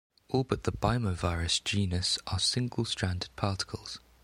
All 0.29 0.43
but 0.43 0.63
the 0.63 0.71
"Bymovirus" 0.71 1.63
genus 1.63 2.17
are 2.25 2.39
single-stranded 2.39 3.29
particles. 3.35 3.99